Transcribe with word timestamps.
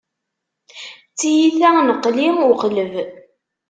D 1.13 1.15
tiyita 1.19 1.69
n 1.85 1.89
qli 2.03 2.27
u 2.49 2.51
qleb. 2.61 2.93